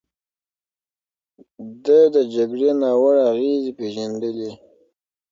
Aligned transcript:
ده 1.83 1.99
د 2.15 2.17
جګړې 2.33 2.69
ناوړه 2.81 3.23
اغېزې 3.31 3.71
پېژندلې. 3.79 4.51